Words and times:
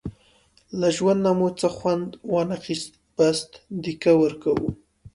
له 0.79 0.87
ژوند 0.95 1.19
نه 1.25 1.31
مو 1.37 1.47
څه 1.59 1.67
وخوند 1.73 2.09
وانخیست، 2.33 2.91
بس 3.15 3.39
دیکه 3.83 4.11
ورکوو. 4.21 4.69